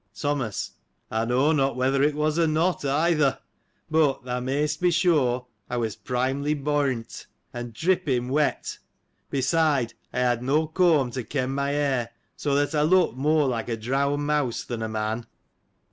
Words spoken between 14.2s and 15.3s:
mouse than a man.